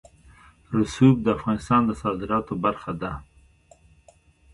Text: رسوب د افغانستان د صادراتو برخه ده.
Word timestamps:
رسوب 0.77 1.15
د 1.23 1.27
افغانستان 1.37 1.81
د 1.85 1.91
صادراتو 2.01 2.53
برخه 2.65 2.91
ده. 3.01 3.11